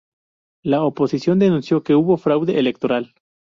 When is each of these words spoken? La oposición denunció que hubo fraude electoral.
La 0.63 0.83
oposición 0.83 1.37
denunció 1.37 1.83
que 1.83 1.93
hubo 1.93 2.17
fraude 2.17 2.57
electoral. 2.57 3.13